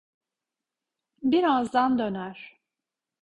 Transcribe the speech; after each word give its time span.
Birazdan 1.23 1.99
döner. 1.99 2.59